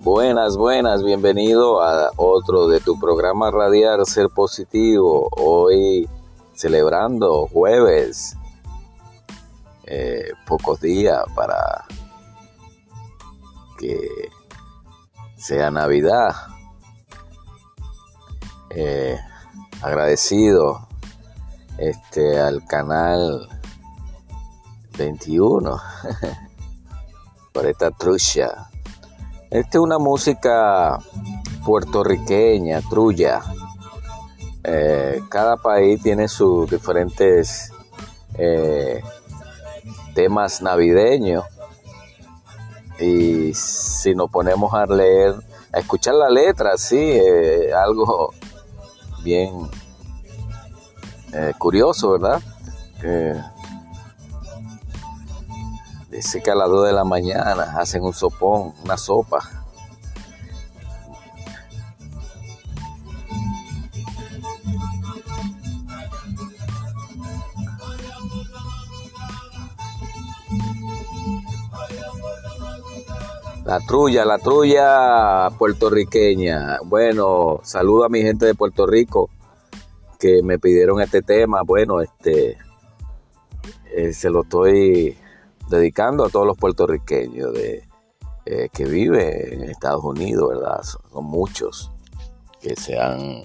Buenas, 0.00 0.56
buenas, 0.58 1.02
bienvenido 1.02 1.80
a 1.80 2.10
otro 2.16 2.68
de 2.68 2.80
tu 2.80 3.00
programa 3.00 3.50
Radiar 3.50 4.04
Ser 4.04 4.28
Positivo. 4.28 5.28
Hoy 5.30 6.06
celebrando 6.52 7.46
jueves, 7.46 8.36
eh, 9.94 10.32
pocos 10.46 10.80
días 10.80 11.22
para 11.34 11.84
que 13.78 14.08
sea 15.36 15.70
Navidad. 15.70 16.34
Eh, 18.70 19.18
agradecido 19.82 20.88
este 21.76 22.40
al 22.40 22.64
canal 22.64 23.46
21 24.96 25.78
por 27.52 27.66
esta 27.66 27.90
trucha. 27.90 28.70
Esta 29.50 29.76
es 29.76 29.82
una 29.82 29.98
música 29.98 31.00
puertorriqueña, 31.66 32.80
trulla. 32.80 33.42
Eh, 34.64 35.20
cada 35.28 35.58
país 35.58 36.02
tiene 36.02 36.28
sus 36.28 36.70
diferentes 36.70 37.70
temas 40.14 40.62
navideños 40.62 41.44
y 42.98 43.52
si 43.54 44.14
nos 44.14 44.30
ponemos 44.30 44.72
a 44.74 44.86
leer, 44.86 45.34
a 45.72 45.78
escuchar 45.78 46.14
la 46.14 46.28
letra, 46.28 46.76
sí, 46.76 46.98
eh, 46.98 47.72
algo 47.74 48.32
bien 49.24 49.70
curioso, 51.58 52.10
¿verdad? 52.12 52.42
Dice 56.10 56.42
que 56.42 56.50
a 56.50 56.54
las 56.54 56.68
2 56.68 56.88
de 56.88 56.92
la 56.92 57.04
mañana 57.04 57.74
hacen 57.78 58.02
un 58.02 58.12
sopón, 58.12 58.74
una 58.84 58.98
sopa. 58.98 59.61
La 73.72 73.80
trulla, 73.80 74.26
la 74.26 74.36
trulla 74.36 75.48
puertorriqueña. 75.56 76.80
Bueno, 76.84 77.60
saludo 77.62 78.04
a 78.04 78.10
mi 78.10 78.20
gente 78.20 78.44
de 78.44 78.54
Puerto 78.54 78.84
Rico 78.84 79.30
que 80.18 80.42
me 80.42 80.58
pidieron 80.58 81.00
este 81.00 81.22
tema. 81.22 81.62
Bueno, 81.62 82.02
este 82.02 82.58
eh, 83.90 84.12
se 84.12 84.28
lo 84.28 84.42
estoy 84.42 85.16
dedicando 85.70 86.26
a 86.26 86.28
todos 86.28 86.46
los 86.46 86.58
puertorriqueños 86.58 87.54
de, 87.54 87.88
eh, 88.44 88.68
que 88.70 88.84
viven 88.84 89.62
en 89.62 89.70
Estados 89.70 90.04
Unidos, 90.04 90.50
¿verdad? 90.50 90.82
Son, 90.82 91.24
muchos 91.24 91.90
que 92.60 92.76
se 92.76 92.98
han 92.98 93.42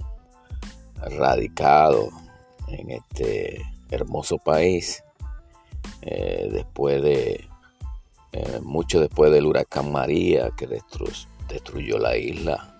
radicado 1.19 2.09
en 2.67 2.91
este 2.91 3.61
hermoso 3.91 4.37
país 4.39 5.01
eh, 6.01 6.49
después 6.51 7.01
de 7.01 7.47
eh, 8.39 8.59
mucho 8.61 8.99
después 8.99 9.31
del 9.31 9.45
huracán 9.45 9.91
María 9.91 10.51
que 10.57 10.67
destruyó 11.47 11.97
la 11.97 12.17
isla 12.17 12.73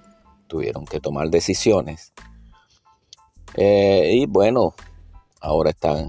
tuvieron 0.48 0.86
que 0.86 1.00
tomar 1.00 1.30
decisiones 1.30 2.14
y 3.56 4.26
bueno 4.28 4.76
ahora 5.42 5.72
están 5.72 6.08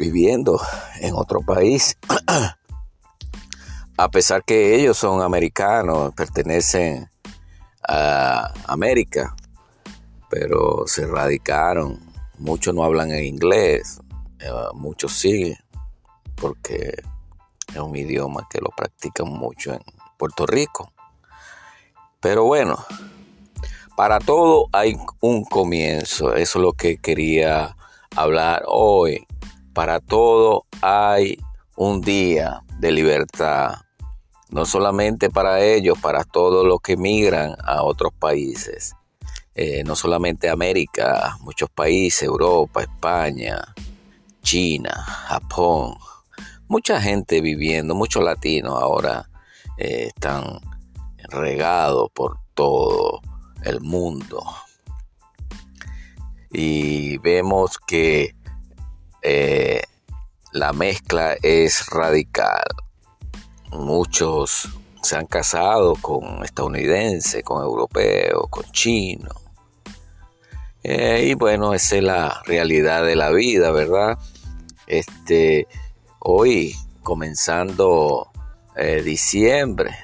viviendo 0.00 0.58
en 1.00 1.14
otro 1.14 1.42
país, 1.42 1.98
a 3.98 4.10
pesar 4.10 4.42
que 4.44 4.74
ellos 4.76 4.96
son 4.96 5.20
americanos, 5.20 6.14
pertenecen 6.14 7.06
a 7.86 8.50
América, 8.66 9.36
pero 10.30 10.84
se 10.86 11.06
radicaron. 11.06 12.00
Muchos 12.38 12.74
no 12.74 12.82
hablan 12.82 13.10
en 13.10 13.24
inglés, 13.24 14.00
eh, 14.38 14.50
muchos 14.72 15.12
sí, 15.12 15.54
porque 16.36 16.94
es 17.70 17.78
un 17.78 17.96
idioma 17.96 18.46
que 18.50 18.60
lo 18.60 18.70
practican 18.76 19.28
mucho 19.28 19.72
en 19.72 19.80
Puerto 20.16 20.46
Rico. 20.46 20.92
Pero 22.20 22.44
bueno, 22.44 22.84
para 23.96 24.18
todo 24.18 24.66
hay 24.72 24.96
un 25.20 25.44
comienzo. 25.44 26.34
Eso 26.34 26.58
es 26.58 26.62
lo 26.62 26.72
que 26.72 26.98
quería 26.98 27.76
hablar 28.16 28.62
hoy 28.66 29.26
para 29.72 30.00
todo 30.00 30.66
hay 30.82 31.38
un 31.76 32.00
día 32.00 32.62
de 32.78 32.92
libertad, 32.92 33.76
no 34.50 34.66
solamente 34.66 35.30
para 35.30 35.60
ellos, 35.60 35.98
para 35.98 36.24
todos 36.24 36.66
los 36.66 36.80
que 36.80 36.96
migran 36.96 37.54
a 37.64 37.82
otros 37.82 38.12
países, 38.12 38.94
eh, 39.54 39.82
no 39.84 39.94
solamente 39.94 40.50
América, 40.50 41.36
muchos 41.40 41.70
países, 41.70 42.24
Europa, 42.24 42.82
España, 42.82 43.74
China, 44.42 44.90
Japón, 45.28 45.94
mucha 46.70 47.00
gente 47.00 47.40
viviendo, 47.40 47.96
muchos 47.96 48.22
latinos 48.22 48.80
ahora 48.80 49.28
eh, 49.76 50.04
están 50.06 50.60
regados 51.28 52.10
por 52.14 52.38
todo 52.54 53.20
el 53.64 53.80
mundo. 53.80 54.40
Y 56.48 57.18
vemos 57.18 57.76
que 57.84 58.36
eh, 59.22 59.82
la 60.52 60.72
mezcla 60.72 61.34
es 61.42 61.86
radical. 61.88 62.62
Muchos 63.72 64.68
se 65.02 65.16
han 65.16 65.26
casado 65.26 65.96
con 65.96 66.44
estadounidenses, 66.44 67.42
con 67.42 67.64
europeos, 67.64 68.44
con 68.48 68.62
chinos. 68.70 69.34
Eh, 70.84 71.30
y 71.30 71.34
bueno, 71.34 71.74
esa 71.74 71.96
es 71.96 72.04
la 72.04 72.42
realidad 72.46 73.04
de 73.04 73.16
la 73.16 73.30
vida, 73.30 73.72
¿verdad? 73.72 74.18
Este, 74.86 75.66
hoy, 76.20 76.76
comenzando 77.02 78.30
eh, 78.76 79.02
diciembre, 79.02 79.96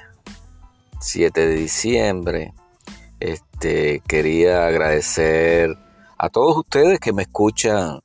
7 0.99 1.47
de 1.47 1.55
diciembre, 1.55 2.53
este, 3.19 4.01
quería 4.07 4.67
agradecer 4.67 5.77
a 6.17 6.29
todos 6.29 6.57
ustedes 6.57 6.99
que 6.99 7.13
me 7.13 7.23
escuchan 7.23 7.99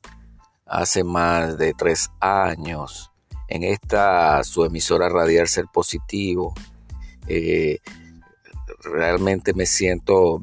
hace 0.66 1.04
más 1.04 1.58
de 1.58 1.74
tres 1.74 2.10
años 2.20 3.10
en 3.48 3.64
esta 3.64 4.42
su 4.44 4.64
emisora 4.64 5.08
Radial 5.08 5.48
Ser 5.48 5.66
Positivo. 5.72 6.54
Eh, 7.26 7.78
realmente 8.82 9.54
me 9.54 9.66
siento 9.66 10.40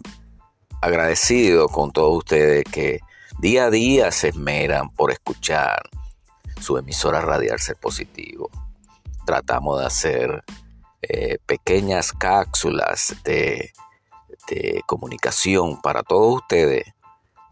agradecido 0.81 1.67
con 1.67 1.91
todos 1.91 2.17
ustedes 2.17 2.63
que 2.63 2.99
día 3.39 3.65
a 3.65 3.69
día 3.69 4.11
se 4.11 4.29
esmeran 4.29 4.89
por 4.89 5.11
escuchar 5.11 5.81
su 6.59 6.77
emisora 6.77 7.21
Radial 7.21 7.59
Ser 7.59 7.77
Positivo. 7.77 8.49
Tratamos 9.25 9.79
de 9.79 9.85
hacer 9.85 10.43
eh, 11.01 11.37
pequeñas 11.45 12.11
cápsulas 12.11 13.15
de, 13.23 13.71
comunicación 14.87 15.79
para 15.79 16.01
todos 16.01 16.37
ustedes 16.37 16.83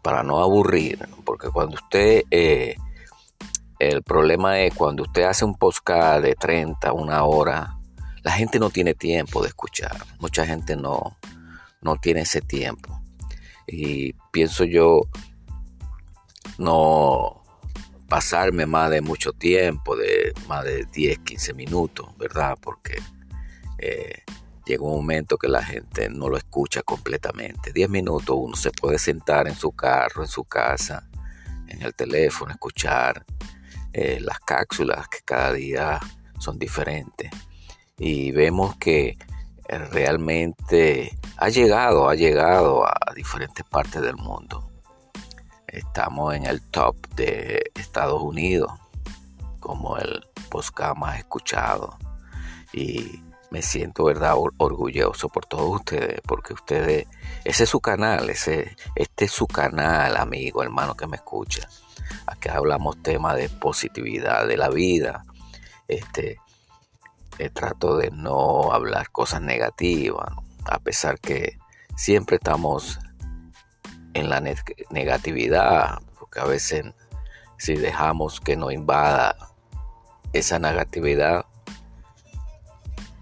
para 0.02 0.24
no 0.24 0.42
aburrir, 0.42 1.08
porque 1.24 1.48
cuando 1.48 1.76
usted, 1.76 2.24
eh, 2.30 2.74
el 3.78 4.02
problema 4.02 4.58
es 4.58 4.74
cuando 4.74 5.04
usted 5.04 5.22
hace 5.22 5.44
un 5.44 5.54
podcast 5.54 6.22
de 6.24 6.34
30, 6.34 6.92
una 6.92 7.22
hora, 7.22 7.78
la 8.22 8.32
gente 8.32 8.58
no 8.58 8.70
tiene 8.70 8.94
tiempo 8.94 9.42
de 9.42 9.48
escuchar, 9.48 9.96
mucha 10.18 10.44
gente 10.44 10.74
no, 10.74 11.16
no 11.80 11.96
tiene 11.96 12.22
ese 12.22 12.40
tiempo. 12.40 13.00
Y 13.66 14.14
pienso 14.32 14.64
yo 14.64 15.02
no 16.58 17.42
pasarme 18.08 18.66
más 18.66 18.90
de 18.90 19.00
mucho 19.00 19.32
tiempo, 19.32 19.96
de 19.96 20.32
más 20.48 20.64
de 20.64 20.86
10, 20.86 21.18
15 21.20 21.54
minutos, 21.54 22.08
¿verdad? 22.16 22.56
Porque 22.60 22.98
eh, 23.78 24.22
llega 24.64 24.82
un 24.82 24.96
momento 24.96 25.36
que 25.36 25.48
la 25.48 25.62
gente 25.62 26.08
no 26.08 26.28
lo 26.28 26.36
escucha 26.36 26.82
completamente. 26.82 27.72
Diez 27.72 27.88
minutos 27.88 28.36
uno 28.38 28.56
se 28.56 28.70
puede 28.70 28.98
sentar 28.98 29.46
en 29.46 29.54
su 29.54 29.72
carro, 29.72 30.22
en 30.22 30.28
su 30.28 30.44
casa, 30.44 31.08
en 31.68 31.82
el 31.82 31.94
teléfono, 31.94 32.50
escuchar 32.50 33.24
eh, 33.92 34.18
las 34.20 34.40
cápsulas 34.40 35.06
que 35.08 35.18
cada 35.24 35.52
día 35.52 36.00
son 36.38 36.58
diferentes. 36.58 37.30
Y 37.98 38.30
vemos 38.32 38.76
que 38.76 39.18
eh, 39.68 39.78
realmente 39.90 41.18
ha 41.36 41.50
llegado, 41.50 42.08
ha 42.08 42.14
llegado 42.14 42.86
a 42.86 43.12
diferentes 43.14 43.64
partes 43.66 44.00
del 44.00 44.16
mundo. 44.16 44.70
Estamos 45.68 46.34
en 46.34 46.46
el 46.46 46.62
top 46.62 46.96
de 47.14 47.70
Estados 47.74 48.22
Unidos 48.22 48.72
como 49.60 49.98
el 49.98 50.26
podcast 50.48 50.96
más 50.96 51.18
escuchado. 51.18 51.98
Y 52.72 53.22
me 53.50 53.62
siento 53.62 54.04
verdad 54.04 54.34
orgulloso 54.58 55.28
por 55.28 55.46
todos 55.46 55.76
ustedes 55.76 56.20
porque 56.26 56.54
ustedes 56.54 57.06
ese 57.44 57.64
es 57.64 57.70
su 57.70 57.80
canal 57.80 58.28
ese 58.28 58.76
este 58.94 59.24
es 59.24 59.32
su 59.32 59.46
canal 59.46 60.18
amigo 60.18 60.62
hermano 60.62 60.94
que 60.94 61.06
me 61.06 61.16
escucha. 61.16 61.68
Aquí 62.26 62.48
hablamos 62.48 63.02
temas 63.02 63.36
de 63.36 63.48
positividad 63.48 64.46
de 64.46 64.56
la 64.56 64.70
vida. 64.70 65.24
Este 65.86 66.38
eh, 67.38 67.50
trato 67.50 67.96
de 67.96 68.10
no 68.10 68.72
hablar 68.72 69.10
cosas 69.10 69.42
negativas 69.42 70.30
a 70.64 70.78
pesar 70.78 71.18
que 71.18 71.58
siempre 71.96 72.36
estamos 72.36 72.98
en 74.14 74.28
la 74.28 74.42
negatividad 74.90 76.00
porque 76.18 76.40
a 76.40 76.44
veces 76.44 76.84
si 77.56 77.74
dejamos 77.74 78.40
que 78.40 78.56
nos 78.56 78.72
invada 78.72 79.36
esa 80.32 80.58
negatividad 80.58 81.46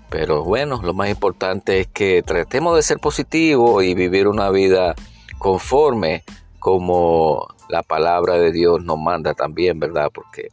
pero 0.08 0.44
bueno, 0.44 0.80
lo 0.82 0.94
más 0.94 1.08
importante 1.08 1.80
es 1.80 1.88
que 1.88 2.22
tratemos 2.22 2.76
de 2.76 2.82
ser 2.82 2.98
positivos 2.98 3.82
y 3.84 3.94
vivir 3.94 4.28
una 4.28 4.50
vida 4.50 4.94
conforme 5.38 6.24
como 6.58 7.48
la 7.68 7.82
palabra 7.82 8.34
de 8.34 8.52
Dios 8.52 8.82
nos 8.84 8.98
manda 8.98 9.34
también, 9.34 9.80
¿verdad? 9.80 10.10
Porque 10.12 10.48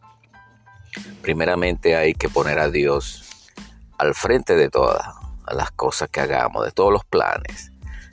primeramente 1.21 1.95
hay 1.95 2.13
que 2.13 2.29
poner 2.29 2.59
a 2.59 2.69
Dios 2.69 3.51
al 3.97 4.15
frente 4.15 4.55
de 4.55 4.69
todas 4.69 5.05
las 5.51 5.71
cosas 5.71 6.09
que 6.09 6.21
hagamos, 6.21 6.65
de 6.65 6.71
todos 6.71 6.91
los 6.91 7.05
planes. 7.05 7.71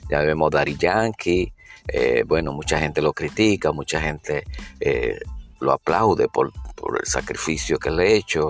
Ya 0.09 0.21
vemos 0.21 0.51
Dari 0.51 0.77
Yankee, 0.77 1.53
eh, 1.87 2.23
bueno, 2.25 2.53
mucha 2.53 2.79
gente 2.79 3.01
lo 3.01 3.13
critica, 3.13 3.71
mucha 3.71 4.01
gente 4.01 4.43
eh, 4.79 5.19
lo 5.59 5.71
aplaude 5.71 6.27
por, 6.27 6.51
el 6.99 7.05
sacrificio 7.05 7.77
que 7.77 7.91
le 7.91 8.03
ha 8.03 8.11
hecho 8.11 8.47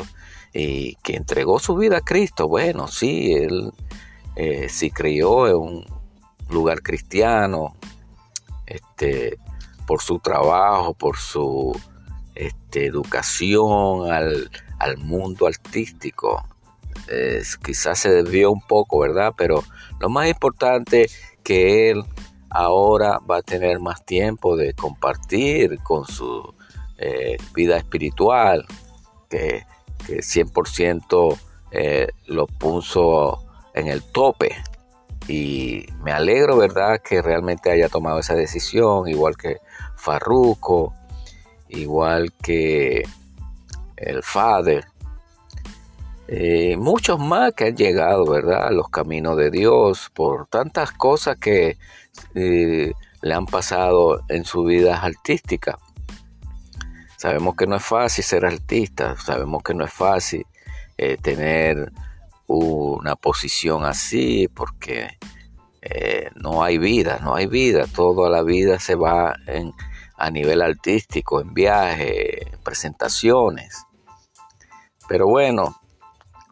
y 0.54 0.96
que 1.04 1.16
entregó 1.16 1.60
su 1.60 1.76
vida 1.76 1.98
a 1.98 2.02
Cristo. 2.02 2.48
Bueno, 2.48 2.88
sí, 2.88 3.34
él 3.34 3.72
eh, 4.36 4.68
sí 4.70 4.90
crió 4.92 5.48
en 5.48 5.56
un 5.56 5.86
lugar 6.50 6.82
cristiano, 6.82 7.76
este, 8.66 9.38
por 9.86 10.02
su 10.02 10.20
trabajo, 10.20 10.94
por 10.94 11.18
su 11.18 11.78
este, 12.36 12.86
educación 12.86 14.12
al, 14.12 14.50
mundo 14.98 15.46
artístico. 15.46 16.44
quizás 17.64 18.00
se 18.00 18.10
desvió 18.10 18.52
un 18.52 18.62
poco, 18.62 19.00
¿verdad? 19.00 19.34
Pero 19.38 19.64
lo 20.00 20.10
más 20.10 20.28
importante 20.28 21.10
que 21.44 21.92
él 21.92 22.04
ahora 22.52 23.20
va 23.20 23.38
a 23.38 23.42
tener 23.42 23.80
más 23.80 24.06
tiempo 24.06 24.56
de 24.56 24.74
compartir 24.74 25.80
con 25.84 26.06
su 26.06 26.54
eh, 26.98 27.38
vida 27.54 27.78
espiritual, 27.78 28.66
que 29.30 29.66
que 30.06 30.18
100% 30.18 31.40
eh, 31.72 32.08
lo 32.28 32.48
puso 32.48 33.44
en 33.74 33.88
el 33.88 34.04
tope. 34.04 34.56
Y 35.28 35.86
me 36.04 36.12
alegro, 36.12 36.58
¿verdad?, 36.58 37.00
que 37.02 37.22
realmente 37.22 37.72
haya 37.72 37.90
tomado 37.90 38.20
esa 38.20 38.34
decisión, 38.34 39.08
igual 39.08 39.38
que 39.38 39.58
Farruco, 39.96 40.94
igual 41.70 42.34
que 42.42 43.04
el 43.96 44.24
Father, 44.24 44.86
eh, 46.34 46.78
muchos 46.78 47.20
más 47.20 47.52
que 47.52 47.66
han 47.66 47.76
llegado, 47.76 48.24
¿verdad?, 48.24 48.68
a 48.68 48.72
los 48.72 48.88
caminos 48.88 49.36
de 49.36 49.52
Dios 49.52 50.10
por 50.14 50.48
tantas 50.48 50.94
cosas 50.94 51.36
que 51.36 51.78
eh, 52.36 52.94
le 53.22 53.34
han 53.34 53.46
pasado 53.46 54.22
en 54.30 54.46
su 54.46 54.64
vida 54.64 55.02
artística. 55.02 55.78
Sabemos 57.18 57.56
que 57.58 57.68
no 57.68 57.76
es 57.76 57.84
fácil 57.84 58.24
ser 58.24 58.46
artista, 58.46 59.18
sabemos 59.18 59.62
que 59.62 59.74
no 59.74 59.84
es 59.84 59.92
fácil 59.92 60.46
eh, 60.98 61.18
tener 61.22 61.92
una 62.48 63.18
posición 63.18 63.84
así 63.84 64.48
porque 64.48 65.18
no 66.36 66.64
hay 66.64 66.78
vida, 66.78 67.20
no 67.22 67.36
hay 67.36 67.48
vida, 67.48 67.88
toda 67.94 68.30
la 68.30 68.42
vida 68.42 68.80
se 68.80 68.96
va 68.96 69.36
en, 69.48 69.74
a 70.16 70.32
nivel 70.32 70.62
artístico, 70.62 71.42
en 71.42 71.54
viajes, 71.54 72.48
en 72.54 72.60
presentaciones. 72.62 73.84
Pero 75.10 75.28
bueno, 75.28 75.81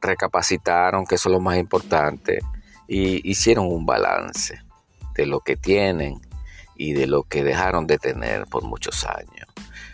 recapacitaron, 0.01 1.05
que 1.05 1.15
eso 1.15 1.29
es 1.29 1.33
lo 1.33 1.39
más 1.39 1.57
importante, 1.57 2.39
y 2.87 3.29
hicieron 3.29 3.67
un 3.67 3.85
balance 3.85 4.61
de 5.15 5.25
lo 5.25 5.41
que 5.41 5.55
tienen 5.55 6.21
y 6.75 6.93
de 6.93 7.07
lo 7.07 7.23
que 7.23 7.43
dejaron 7.43 7.85
de 7.87 7.97
tener 7.97 8.45
por 8.47 8.63
muchos 8.63 9.05
años. 9.05 9.47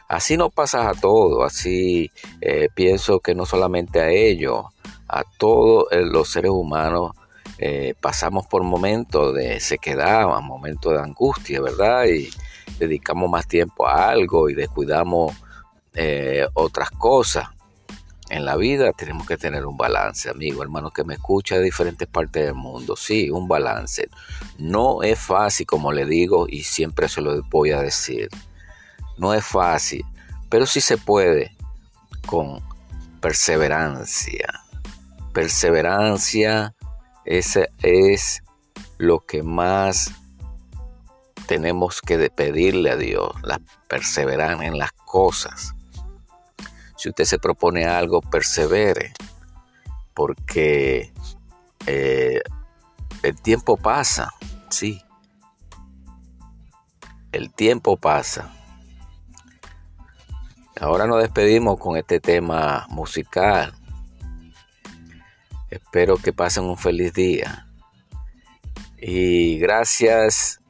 Así 0.08 0.38
no 0.38 0.52
pasa 0.52 0.88
a 0.88 0.94
todo, 0.94 1.44
así 1.44 2.12
eh, 2.40 2.70
pienso 2.74 3.20
que 3.20 3.34
no 3.34 3.46
solamente 3.46 4.00
a 4.00 4.10
ellos, 4.10 4.66
a 5.08 5.24
todos 5.38 5.92
eh, 5.92 6.02
los 6.04 6.30
seres 6.30 6.52
humanos 6.52 7.14
eh, 7.58 7.96
pasamos 8.00 8.46
por 8.46 8.62
momentos 8.64 9.34
de 9.34 9.60
sequedad, 9.60 10.28
momentos 10.42 10.94
de 10.94 11.00
angustia, 11.00 11.60
¿verdad? 11.60 12.06
Y 12.06 12.30
dedicamos 12.78 13.32
más 13.32 13.48
tiempo 13.48 13.88
a 13.88 14.10
algo 14.10 14.50
y 14.50 14.54
descuidamos 14.54 15.34
otras 16.54 16.92
cosas. 16.92 17.55
En 18.30 18.44
la 18.46 18.56
vida 18.56 18.92
tenemos 18.94 19.28
que 19.28 19.38
tener 19.38 19.66
un 19.66 19.78
balance, 19.78 20.30
amigo, 20.30 20.64
hermano 20.64 20.92
que 20.92 21.04
me 21.04 21.14
escucha 21.14 21.56
de 21.56 21.64
diferentes 21.64 22.08
partes 22.08 22.46
del 22.46 22.56
mundo. 22.56 22.96
Sí, 22.96 23.30
un 23.30 23.48
balance. 23.48 24.10
No 24.58 25.04
es 25.04 25.20
fácil, 25.20 25.68
como 25.68 25.92
le 25.92 26.06
digo, 26.06 26.48
y 26.50 26.64
siempre 26.64 27.08
se 27.08 27.22
lo 27.22 27.42
voy 27.44 27.72
a 27.72 27.82
decir. 27.82 28.30
No 29.18 29.34
es 29.34 29.46
fácil, 29.46 30.04
pero 30.50 30.66
sí 30.66 30.82
se 30.82 30.98
puede 30.98 31.56
con 32.26 32.64
perseverancia. 33.22 34.48
Perseverancia 35.32 36.74
ese 37.26 37.72
es 37.82 38.44
lo 39.00 39.20
que 39.26 39.42
más 39.42 40.12
tenemos 41.48 42.02
que 42.02 42.30
pedirle 42.30 42.92
a 42.92 42.96
Dios, 42.96 43.32
la 43.44 43.60
perseverar 43.88 44.64
en 44.64 44.78
las 44.78 44.92
cosas. 44.92 45.74
Si 46.98 47.10
usted 47.10 47.26
se 47.26 47.40
propone 47.40 47.86
algo, 47.86 48.22
persevere, 48.22 49.14
porque 50.14 51.12
eh, 51.86 52.42
el 53.24 53.42
tiempo 53.42 53.78
pasa, 53.78 54.34
sí. 54.70 55.02
El 57.32 57.54
tiempo 57.54 57.98
pasa. 57.98 58.54
Ahora 60.80 61.08
nos 61.08 61.22
despedimos 61.22 61.80
con 61.80 61.98
este 61.98 62.20
tema 62.20 62.86
musical. 62.90 63.74
Espero 65.70 66.18
que 66.18 66.34
pasen 66.34 66.64
un 66.66 66.78
feliz 66.78 67.14
día. 67.14 67.68
Y 68.98 69.58
gracias 69.60 70.62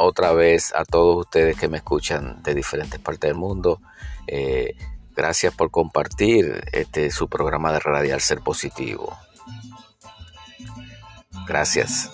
otra 0.00 0.32
vez 0.32 0.72
a 0.74 0.84
todos 0.84 1.26
ustedes 1.26 1.56
que 1.56 1.68
me 1.68 1.78
escuchan 1.78 2.42
de 2.42 2.54
diferentes 2.54 2.98
partes 2.98 3.28
del 3.28 3.36
mundo. 3.36 3.80
Eh, 4.26 4.74
gracias 5.14 5.54
por 5.54 5.70
compartir 5.70 6.64
este 6.72 7.10
su 7.10 7.28
programa 7.28 7.72
de 7.72 7.80
Radial 7.80 8.20
Ser 8.20 8.40
Positivo. 8.40 9.16
Gracias. 11.46 12.10